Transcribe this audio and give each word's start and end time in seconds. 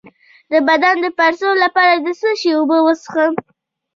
د 0.51 0.53
بدن 0.67 0.95
د 1.01 1.05
پړسوب 1.17 1.55
لپاره 1.63 1.93
د 1.95 2.07
څه 2.19 2.29
شي 2.39 2.51
اوبه 2.57 2.77
وڅښم؟ 2.81 3.31